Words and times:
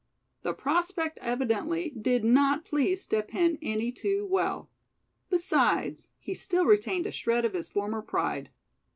The 0.41 0.55
prospect 0.55 1.19
evidently 1.21 1.91
did 1.91 2.23
not 2.23 2.65
please 2.65 3.03
Step 3.03 3.29
Hen 3.29 3.59
any 3.61 3.91
too 3.91 4.25
well; 4.25 4.67
besides, 5.29 6.09
he 6.17 6.33
still 6.33 6.65
retained 6.65 7.05
a 7.05 7.11
shred 7.11 7.45
of 7.45 7.53
his 7.53 7.69
former 7.69 8.01
pride. 8.01 8.49